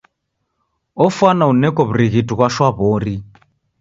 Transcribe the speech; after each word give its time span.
Ofwana 1.05 1.43
uneko 1.53 1.79
w'urighiti 1.87 2.33
ghwa 2.35 2.47
shwaw'ori. 2.55 3.15